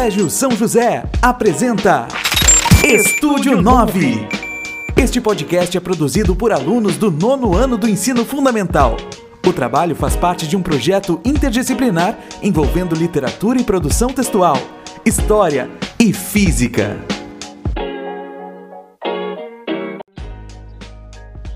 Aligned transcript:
Colégio 0.00 0.30
São 0.30 0.50
José 0.52 1.04
apresenta 1.20 2.08
Estúdio 2.82 3.60
9. 3.60 4.26
Este 4.96 5.20
podcast 5.20 5.76
é 5.76 5.80
produzido 5.80 6.34
por 6.34 6.52
alunos 6.52 6.96
do 6.96 7.10
nono 7.10 7.54
ano 7.54 7.76
do 7.76 7.86
ensino 7.86 8.24
fundamental. 8.24 8.96
O 9.46 9.52
trabalho 9.52 9.94
faz 9.94 10.16
parte 10.16 10.48
de 10.48 10.56
um 10.56 10.62
projeto 10.62 11.20
interdisciplinar 11.22 12.18
envolvendo 12.42 12.94
literatura 12.94 13.60
e 13.60 13.62
produção 13.62 14.08
textual, 14.08 14.56
história 15.04 15.70
e 15.98 16.14
física. 16.14 16.96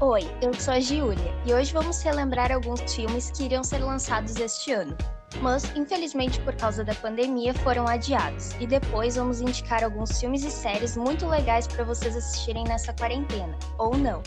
Oi, 0.03 0.29
eu 0.43 0.53
sou 0.53 0.75
a 0.75 0.81
Giulia 0.81 1.35
e 1.47 1.55
hoje 1.55 1.73
vamos 1.73 2.03
relembrar 2.03 2.53
alguns 2.53 2.95
filmes 2.95 3.31
que 3.31 3.45
iriam 3.45 3.65
ser 3.65 3.79
lançados 3.79 4.37
este 4.37 4.71
ano 4.71 4.95
mas 5.41 5.64
infelizmente 5.77 6.41
por 6.41 6.55
causa 6.57 6.85
da 6.85 6.95
pandemia 6.95 7.55
foram 7.55 7.87
adiados. 7.87 8.53
E 8.61 8.67
depois 8.67 9.17
vamos 9.17 9.41
indicar 9.41 9.82
alguns 9.82 10.18
filmes 10.18 10.45
e 10.45 10.50
séries 10.50 10.96
muito 10.96 11.26
legais 11.26 11.67
para 11.67 11.85
vocês 11.85 12.17
assistirem 12.17 12.64
nessa 12.64 12.93
quarentena, 12.93 13.57
ou 13.79 13.96
não. 13.96 14.23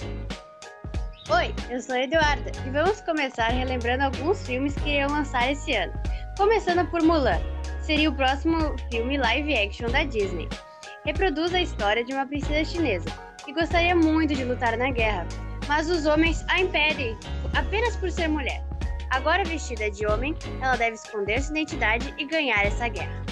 Oi, 1.29 1.53
eu 1.69 1.81
sou 1.81 1.95
a 1.95 2.03
Eduarda 2.03 2.51
e 2.65 2.69
vamos 2.69 3.01
começar 3.01 3.49
relembrando 3.49 4.05
alguns 4.05 4.45
filmes 4.45 4.73
que 4.75 4.89
iriam 4.89 5.09
lançar 5.09 5.51
esse 5.51 5.73
ano. 5.73 5.93
Começando 6.37 6.89
por 6.89 7.01
Mulan, 7.01 7.41
seria 7.81 8.09
o 8.09 8.15
próximo 8.15 8.75
filme 8.89 9.17
live 9.17 9.57
action 9.57 9.89
da 9.89 10.03
Disney. 10.03 10.47
Reproduz 11.05 11.53
a 11.53 11.61
história 11.61 12.03
de 12.03 12.13
uma 12.13 12.25
princesa 12.25 12.63
chinesa 12.63 13.09
que 13.43 13.53
gostaria 13.53 13.95
muito 13.95 14.35
de 14.35 14.43
lutar 14.43 14.77
na 14.77 14.91
guerra, 14.91 15.25
mas 15.67 15.89
os 15.89 16.05
homens 16.05 16.43
a 16.49 16.59
impedem 16.59 17.17
apenas 17.53 17.95
por 17.95 18.11
ser 18.11 18.27
mulher. 18.27 18.66
Agora 19.09 19.43
vestida 19.43 19.89
de 19.89 20.05
homem, 20.05 20.35
ela 20.61 20.75
deve 20.75 20.95
esconder 20.95 21.41
sua 21.41 21.53
identidade 21.53 22.13
e 22.17 22.25
ganhar 22.25 22.65
essa 22.65 22.87
guerra. 22.87 23.23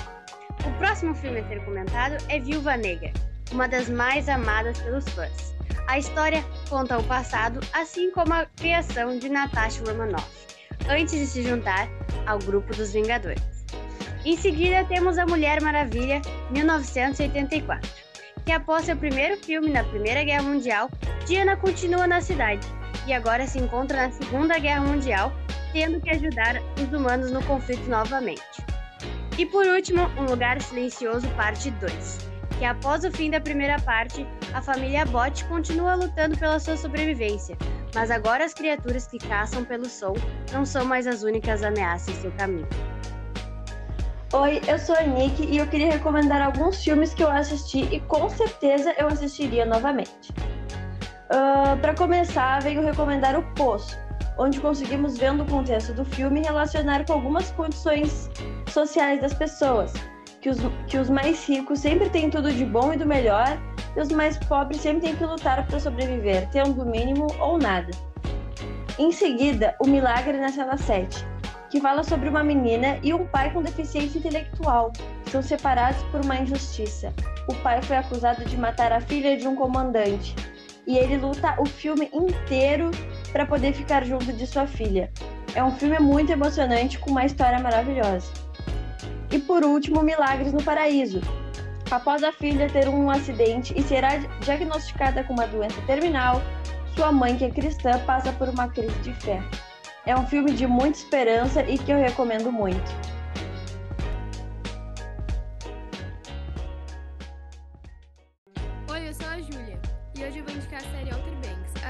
O 0.66 0.72
próximo 0.78 1.14
filme 1.14 1.40
a 1.40 1.48
ser 1.48 1.64
comentado 1.66 2.18
é 2.30 2.40
Viúva 2.40 2.78
Negra, 2.78 3.12
uma 3.52 3.68
das 3.68 3.90
mais 3.90 4.30
amadas 4.30 4.80
pelos 4.80 5.08
fãs. 5.10 5.54
A 5.88 6.00
história 6.00 6.44
conta 6.70 6.98
o 6.98 7.04
passado, 7.04 7.60
assim 7.74 8.10
como 8.12 8.34
a 8.34 8.46
criação 8.46 9.20
de 9.20 9.30
Natasha 9.30 9.84
Romanoff, 9.86 10.26
antes 10.90 11.20
de 11.20 11.28
se 11.28 11.44
juntar 11.44 11.88
ao 12.26 12.40
grupo 12.40 12.76
dos 12.76 12.94
Vingadores. 12.94 13.44
Em 14.24 14.36
seguida, 14.36 14.84
temos 14.86 15.20
A 15.20 15.26
Mulher 15.28 15.62
Maravilha, 15.62 16.22
1984, 16.50 17.88
que 18.44 18.52
após 18.52 18.86
seu 18.86 18.98
primeiro 18.98 19.38
filme 19.38 19.70
na 19.70 19.84
Primeira 19.84 20.24
Guerra 20.24 20.42
Mundial, 20.42 20.90
Diana 21.28 21.56
continua 21.56 22.08
na 22.08 22.22
cidade 22.22 22.68
e 23.06 23.14
agora 23.14 23.46
se 23.46 23.60
encontra 23.60 24.08
na 24.08 24.12
Segunda 24.12 24.58
Guerra 24.58 24.82
Mundial 24.82 25.32
tendo 25.76 26.00
que 26.00 26.10
ajudar 26.10 26.62
os 26.78 26.94
humanos 26.94 27.32
no 27.32 27.44
conflito 27.44 27.90
novamente. 27.90 28.64
E 29.38 29.46
por 29.46 29.66
último, 29.68 30.04
Um 30.18 30.24
Lugar 30.24 30.62
Silencioso, 30.62 31.28
parte 31.32 31.70
2, 31.70 32.18
que 32.58 32.64
após 32.64 33.04
o 33.04 33.12
fim 33.12 33.30
da 33.30 33.42
primeira 33.42 33.78
parte, 33.82 34.26
a 34.54 34.62
família 34.62 35.06
Bot 35.06 35.44
continua 35.46 35.96
lutando 35.96 36.38
pela 36.38 36.62
sua 36.62 36.78
sobrevivência, 36.78 37.58
mas 37.94 38.10
agora 38.10 38.46
as 38.46 38.54
criaturas 38.54 39.06
que 39.06 39.18
caçam 39.18 39.66
pelo 39.66 39.86
som 39.90 40.14
não 40.54 40.66
são 40.66 40.86
mais 40.86 41.06
as 41.08 41.24
únicas 41.24 41.62
ameaças 41.62 42.16
em 42.16 42.22
seu 42.22 42.32
caminho. 42.32 42.70
Oi, 44.32 44.62
eu 44.70 44.80
sou 44.80 44.96
a 44.96 45.02
Nick 45.04 45.44
e 45.44 45.58
eu 45.58 45.68
queria 45.68 45.92
recomendar 45.92 46.42
alguns 46.42 46.82
filmes 46.82 47.14
que 47.14 47.22
eu 47.22 47.30
assisti 47.30 47.82
e 47.94 48.00
com 48.00 48.30
certeza 48.30 48.96
eu 48.98 49.08
assistiria 49.08 49.66
novamente. 49.66 50.32
Uh, 51.30 51.74
ah, 51.74 51.78
Para 51.82 51.94
começar, 51.94 52.62
venho 52.62 52.82
recomendar 52.82 53.38
O 53.38 53.44
Poço, 53.56 54.05
onde 54.38 54.60
conseguimos, 54.60 55.18
vendo 55.18 55.44
o 55.44 55.46
contexto 55.46 55.94
do 55.94 56.06
filme, 56.06 56.42
relacionar 56.42 57.06
com 57.06 57.14
algumas 57.14 57.52
condições 57.52 58.30
sociais 58.70 59.22
das 59.22 59.34
pessoas, 59.34 59.94
que 60.42 60.50
os, 60.50 60.58
que 60.88 60.98
os 60.98 61.10
mais 61.10 61.48
ricos 61.48 61.80
sempre 61.80 62.10
têm 62.10 62.30
tudo 62.30 62.52
de 62.52 62.66
bom 62.66 62.94
e 62.94 62.98
do 62.98 63.06
melhor, 63.06 63.58
e 63.96 64.02
os 64.02 64.10
mais 64.10 64.38
pobres 64.38 64.82
sempre 64.82 65.02
têm 65.02 65.16
que 65.16 65.26
lutar 65.26 65.66
para 65.66 65.80
sobreviver, 65.80 66.50
tendo 66.52 66.82
o 66.82 66.86
mínimo 66.86 67.28
ou 67.40 67.58
nada. 67.58 67.92
Em 68.98 69.12
seguida, 69.12 69.76
O 69.80 69.88
Milagre 69.88 70.38
na 70.38 70.50
Cela 70.50 70.78
7, 70.78 71.26
que 71.70 71.82
fala 71.82 72.04
sobre 72.04 72.30
uma 72.30 72.44
menina 72.44 72.98
e 73.04 73.14
um 73.14 73.26
pai 73.28 73.52
com 73.52 73.62
deficiência 73.62 74.18
intelectual, 74.18 74.92
que 75.24 75.32
são 75.32 75.42
separados 75.42 76.02
por 76.04 76.22
uma 76.22 76.38
injustiça. 76.38 77.14
O 77.50 77.56
pai 77.56 77.82
foi 77.82 77.98
acusado 77.98 78.46
de 78.46 78.58
matar 78.58 78.92
a 78.92 79.02
filha 79.02 79.38
de 79.38 79.48
um 79.48 79.56
comandante, 79.56 80.36
e 80.88 80.98
ele 80.98 81.18
luta 81.18 81.56
o 81.60 81.66
filme 81.66 82.10
inteiro 82.14 82.92
para 83.36 83.46
poder 83.46 83.74
ficar 83.74 84.06
junto 84.06 84.32
de 84.32 84.48
sua 84.48 84.66
filha. 84.66 85.12
É 85.54 85.62
um 85.62 85.76
filme 85.76 86.00
muito 86.00 86.32
emocionante 86.32 86.98
com 86.98 87.12
uma 87.12 87.26
história 87.26 87.60
maravilhosa. 87.60 88.32
E 89.30 89.38
por 89.38 89.62
último, 89.66 90.02
Milagres 90.02 90.54
no 90.54 90.64
Paraíso. 90.64 91.20
Após 91.92 92.24
a 92.24 92.32
filha 92.32 92.70
ter 92.70 92.88
um 92.88 93.12
acidente 93.12 93.74
e 93.76 93.84
ser 93.84 94.06
diagnosticada 94.40 95.22
com 95.26 95.34
uma 95.34 95.46
doença 95.48 95.82
terminal, 95.82 96.42
sua 96.96 97.12
mãe, 97.12 97.36
que 97.36 97.44
é 97.44 97.50
cristã, 97.50 98.00
passa 98.06 98.32
por 98.32 98.48
uma 98.48 98.70
crise 98.70 98.98
de 99.00 99.14
fé. 99.16 99.44
É 100.06 100.16
um 100.16 100.26
filme 100.26 100.54
de 100.54 100.66
muita 100.66 100.98
esperança 100.98 101.62
e 101.64 101.78
que 101.78 101.92
eu 101.92 101.98
recomendo 101.98 102.50
muito. 102.54 102.90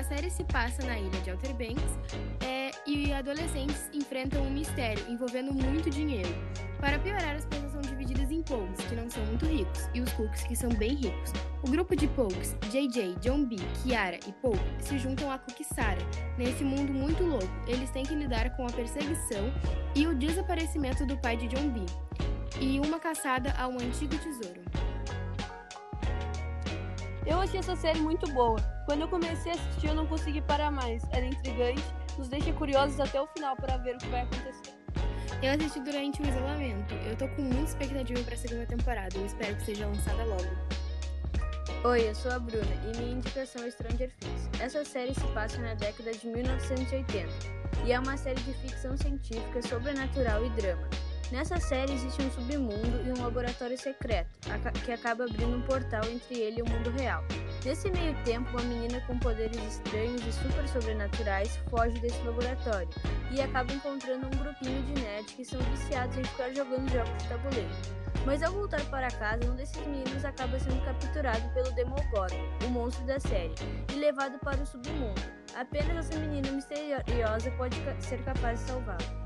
Série 0.08 0.30
se 0.30 0.44
passa 0.44 0.86
na 0.86 1.00
ilha 1.00 1.20
de 1.22 1.32
Outer 1.32 1.54
Banks 1.56 1.98
é, 2.42 2.72
e 2.86 3.12
adolescentes 3.12 3.90
enfrentam 3.94 4.44
um 4.44 4.52
mistério 4.52 5.04
envolvendo 5.10 5.54
muito 5.54 5.90
dinheiro. 5.90 6.30
Para 6.80 7.00
piorar, 7.00 7.36
as 7.36 7.46
pessoas 7.46 7.72
são 7.72 7.82
divididas 7.82 8.30
em 8.30 8.44
Pogues, 8.44 8.80
que 8.86 8.96
não 8.96 9.10
são 9.10 9.26
muito 9.26 9.46
ricos, 9.46 9.90
e 9.94 10.02
os 10.02 10.12
Cooks, 10.14 10.44
que 10.44 10.56
são 10.56 10.70
bem 10.70 10.94
ricos. 10.94 11.32
O 11.64 11.70
grupo 11.70 11.96
de 11.96 12.08
Pogues, 12.10 12.56
JJ, 12.70 13.16
John 13.22 13.46
B, 13.46 13.56
Kiara 13.82 14.20
e 14.28 14.32
Pogue, 14.34 14.60
se 14.80 15.00
juntam 15.00 15.32
a 15.32 15.40
Cook 15.40 15.64
Sara. 15.64 16.02
Nesse 16.38 16.64
mundo 16.64 16.94
muito 16.94 17.24
louco, 17.24 17.50
eles 17.68 17.90
têm 17.90 18.04
que 18.04 18.14
lidar 18.14 18.56
com 18.56 18.68
a 18.68 18.72
perseguição 18.72 19.52
e 19.96 20.06
o 20.06 20.14
desaparecimento 20.14 21.06
do 21.06 21.18
pai 21.18 21.38
de 21.38 21.48
John 21.48 21.70
B. 21.70 21.80
E 22.62 22.80
uma 22.80 23.00
caçada 23.00 23.54
a 23.58 23.68
um 23.68 23.80
antigo 23.80 24.16
tesouro. 24.18 24.62
Eu 27.25 27.40
achei 27.40 27.59
essa 27.59 27.75
série 27.75 28.00
muito 28.00 28.31
boa. 28.31 28.58
Quando 28.86 29.02
eu 29.02 29.08
comecei 29.08 29.52
a 29.52 29.56
assistir, 29.56 29.88
eu 29.88 29.96
não 29.96 30.06
consegui 30.06 30.41
parar 30.41 30.69
mais. 30.69 31.03
Ela 31.12 31.25
é 31.25 31.30
intrigante, 31.30 31.84
nos 32.18 32.28
deixa 32.28 32.53
curiosos 32.53 33.00
até 33.00 33.19
o 33.19 33.25
final 33.28 33.56
para 33.56 33.78
ver 33.78 33.96
o 33.96 33.97
que 33.97 34.08
vai 34.08 34.22
acontecer. 34.22 34.75
Eu 35.41 35.53
assisti 35.53 35.80
durante 35.80 36.22
o 36.22 36.28
isolamento. 36.28 36.94
Eu 37.09 37.16
tô 37.18 37.28
com 37.30 37.41
muita 37.41 37.64
expectativa 37.64 38.22
para 38.24 38.35
a 38.35 38.38
segunda 38.38 38.66
temporada. 38.68 39.18
Eu 39.18 39.25
espero 39.25 39.56
que 39.56 39.66
seja 39.66 39.88
lançada 39.88 40.24
logo. 40.24 40.75
Oi, 41.84 42.09
eu 42.09 42.16
sou 42.16 42.31
a 42.31 42.40
Bruna 42.40 42.66
e 42.84 42.97
minha 42.97 43.14
indicação 43.14 43.64
é 43.64 43.72
Stranger 43.72 44.12
Things. 44.19 44.50
Essa 44.59 44.85
série 44.85 45.14
se 45.14 45.28
passa 45.34 45.58
na 45.59 45.74
década 45.74 46.12
de 46.12 46.28
1980 46.28 47.28
e 47.85 47.91
é 47.91 48.00
uma 48.00 48.18
série 48.18 48.41
de 48.41 48.53
ficção 48.53 48.96
científica, 48.97 49.62
sobrenatural 49.62 50.46
e 50.46 50.50
drama. 50.52 50.88
Nessa 51.31 51.59
série 51.59 51.94
existe 51.94 52.22
um 52.22 52.31
submundo 52.31 53.02
e 53.03 53.12
um 53.12 53.24
laboratório 53.24 53.78
secreto, 53.78 54.30
que 54.86 54.91
acaba 54.91 55.25
abrindo 55.25 55.58
um 55.58 55.62
portal 55.63 56.03
entre 56.06 56.36
ele 56.40 56.59
e 56.59 56.62
o 56.62 56.69
mundo 56.69 56.91
real. 56.91 57.24
Nesse 57.63 57.90
meio 57.90 58.16
tempo, 58.24 58.47
uma 58.52 58.62
menina 58.62 59.02
com 59.02 59.18
poderes 59.18 59.58
estranhos 59.58 60.22
e 60.25 60.31
super 60.31 60.68
sobrenaturais 60.69 61.58
foge 61.69 62.00
desse 62.00 62.22
laboratório 62.22 62.88
e 63.31 63.41
acaba 63.41 63.74
encontrando 63.74 64.28
um 64.28 64.30
grupinho 64.30 64.84
de 64.84 65.02
nerds 65.02 65.34
que 65.34 65.44
são 65.44 65.59
viciados 65.62 66.16
em 66.16 66.24
ficar 66.24 66.53
jogando 66.53 66.88
jogos 66.91 67.24
de 67.24 67.28
tabuleiro. 67.28 67.69
Mas 68.24 68.44
ao 68.44 68.53
voltar 68.53 68.85
para 68.85 69.08
casa, 69.08 69.50
um 69.50 69.56
desses 69.56 69.78
meninos 69.78 70.24
acaba 70.24 70.59
sendo 70.59 70.84
capturado 70.85 71.53
pelo 71.53 71.72
Demogorgon, 71.72 72.38
o 72.66 72.69
monstro 72.69 73.03
da 73.06 73.19
série, 73.19 73.53
e 73.91 73.96
levado 73.96 74.38
para 74.40 74.62
o 74.62 74.66
submundo. 74.66 75.22
Apenas 75.56 76.08
essa 76.08 76.19
menina 76.19 76.52
misteriosa 76.52 77.50
pode 77.58 77.75
ser 78.00 78.24
capaz 78.24 78.59
de 78.59 78.68
salvá-lo. 78.68 79.25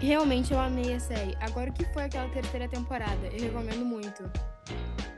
Realmente 0.00 0.52
eu 0.52 0.60
amei 0.60 0.94
a 0.94 1.00
série. 1.00 1.34
Agora 1.40 1.70
o 1.70 1.72
que 1.72 1.84
foi 1.86 2.04
aquela 2.04 2.28
terceira 2.28 2.68
temporada? 2.68 3.26
Eu 3.32 3.44
recomendo 3.44 3.84
muito. 3.84 4.30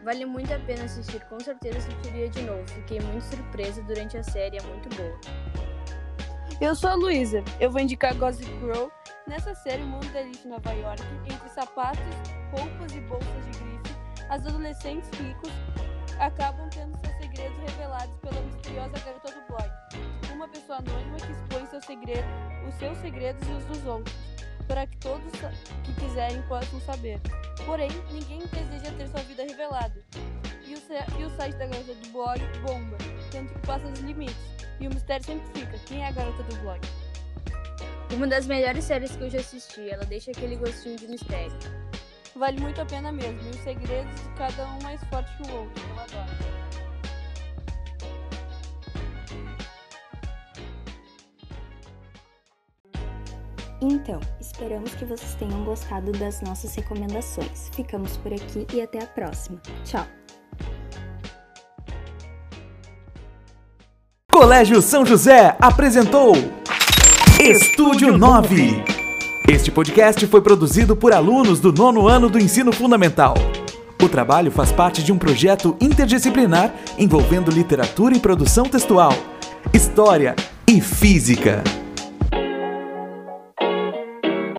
Vale 0.05 0.25
muito 0.25 0.55
a 0.55 0.59
pena 0.61 0.85
assistir, 0.85 1.21
com 1.27 1.39
certeza 1.41 1.79
assistiria 1.79 2.29
de 2.29 2.43
novo. 2.43 2.67
Fiquei 2.69 3.01
muito 3.01 3.25
surpresa 3.25 3.83
durante 3.83 4.17
a 4.17 4.23
série, 4.23 4.57
é 4.57 4.63
muito 4.63 4.89
boa. 4.97 5.21
Eu 6.61 6.75
sou 6.75 6.91
a 6.91 6.95
Luísa, 6.95 7.43
eu 7.61 7.71
vou 7.71 7.81
indicar 7.81 8.15
Gossip 8.15 8.49
Girl. 8.61 8.89
Nessa 9.27 9.55
série, 9.55 9.83
o 9.83 9.87
mundo 9.87 10.11
da 10.13 10.23
elite 10.23 10.47
em 10.47 10.51
Nova 10.51 10.73
York, 10.73 11.03
entre 11.31 11.49
sapatos, 11.51 12.03
roupas 12.53 12.93
e 12.95 13.01
bolsas 13.01 13.45
de 13.47 13.59
grife, 13.59 13.95
as 14.31 14.47
adolescentes 14.47 15.11
ricos 15.19 15.53
acabam 16.19 16.69
tendo 16.71 16.97
seus 17.05 17.17
segredos 17.19 17.59
revelados 17.59 18.17
pela 18.21 18.41
misteriosa 18.41 18.99
garota 19.05 19.33
do 19.33 19.47
blog. 19.49 19.71
Uma 20.33 20.49
pessoa 20.49 20.79
anônima 20.79 21.17
que 21.17 21.33
expõe 21.33 21.67
seus 21.67 21.85
segredos, 21.85 22.31
os 22.67 22.75
seus 22.77 22.97
segredos 22.99 23.47
e 23.47 23.51
os 23.53 23.65
dos 23.65 23.85
outros 23.85 24.17
para 24.69 24.87
que 24.87 24.97
todos 24.99 25.33
que 25.83 25.93
quiserem 25.95 26.41
possam 26.43 26.81
saber. 26.83 27.19
Porém, 27.67 27.89
ninguém 28.13 28.39
deseja 28.39 28.95
ter 28.97 29.09
sua 29.09 29.21
vida 29.23 29.43
revelada. 29.43 30.05
E 30.65 30.75
o, 30.75 31.21
e 31.21 31.25
o 31.25 31.31
site 31.31 31.57
da 31.57 31.67
garota 31.67 31.95
do 31.95 32.09
blog 32.11 32.41
bomba, 32.61 32.97
tanto 33.33 33.53
que 33.55 33.67
passa 33.67 33.89
dos 33.89 34.01
limites. 34.01 34.37
E 34.79 34.87
o 34.87 34.91
mistério 34.91 35.25
sempre 35.25 35.61
fica: 35.61 35.79
quem 35.87 36.03
é 36.03 36.09
a 36.09 36.13
garota 36.13 36.43
do 36.45 36.57
blog? 36.61 36.81
Uma 38.15 38.27
das 38.27 38.47
melhores 38.47 38.85
séries 38.85 39.17
que 39.17 39.23
eu 39.23 39.31
já 39.31 39.41
assisti, 39.41 39.89
ela 39.89 40.05
deixa 40.05 40.31
aquele 40.31 40.57
gostinho 40.57 40.97
de 40.97 41.09
mistério. 41.09 41.53
vale 42.37 42.61
muito 42.61 42.81
a 42.81 42.87
pena 42.87 43.11
mesmo. 43.11 43.41
E 43.47 43.51
os 43.51 43.57
segredos 43.57 44.15
de 44.23 44.29
cada 44.37 44.67
um 44.67 44.83
mais 44.83 45.03
forte 45.05 45.31
que 45.37 45.51
o 45.51 45.57
outro. 45.57 45.83
Eu 45.89 46.01
adoro. 46.01 46.59
Então, 53.81 54.19
esperamos 54.41 54.93
que 54.95 55.05
vocês 55.05 55.35
tenham 55.35 55.65
gostado 55.65 56.11
das 56.13 56.41
nossas 56.43 56.75
recomendações. 56.75 57.71
Ficamos 57.73 58.17
por 58.17 58.33
aqui 58.33 58.67
e 58.75 58.81
até 58.81 59.03
a 59.03 59.07
próxima. 59.07 59.61
Tchau! 59.85 60.05
Colégio 64.31 64.83
São 64.83 65.07
José 65.07 65.57
apresentou 65.61 66.33
Estúdio 67.41 68.17
9. 68.17 68.85
Este 69.49 69.71
podcast 69.71 70.27
foi 70.27 70.41
produzido 70.41 70.97
por 70.97 71.13
alunos 71.13 71.61
do 71.61 71.73
nono 71.73 72.09
ano 72.09 72.29
do 72.29 72.39
ensino 72.39 72.73
fundamental. 72.73 73.35
O 74.03 74.09
trabalho 74.09 74.51
faz 74.51 74.71
parte 74.73 75.03
de 75.03 75.13
um 75.13 75.19
projeto 75.19 75.77
interdisciplinar 75.81 76.75
envolvendo 76.99 77.51
literatura 77.51 78.17
e 78.17 78.21
produção 78.21 78.65
textual, 78.65 79.13
história 79.73 80.35
e 80.67 80.81
física. 80.81 81.63